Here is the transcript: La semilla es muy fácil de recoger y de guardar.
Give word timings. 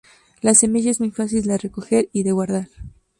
La 0.41 0.55
semilla 0.55 0.89
es 0.89 0.99
muy 0.99 1.11
fácil 1.11 1.43
de 1.43 1.59
recoger 1.59 2.09
y 2.11 2.23
de 2.23 2.31
guardar. 2.31 2.69